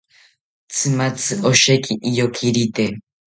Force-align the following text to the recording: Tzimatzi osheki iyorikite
Tzimatzi 0.71 1.31
osheki 1.49 1.93
iyorikite 2.09 2.83